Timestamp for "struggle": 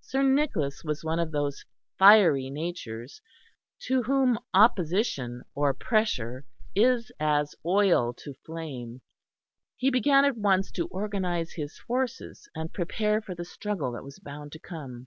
13.44-13.92